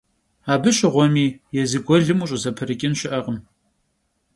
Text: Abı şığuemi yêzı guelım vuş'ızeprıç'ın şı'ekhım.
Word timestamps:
Abı 0.53 0.71
şığuemi 0.77 1.25
yêzı 1.55 1.79
guelım 1.85 2.19
vuş'ızeprıç'ın 2.21 2.93
şı'ekhım. 2.99 3.37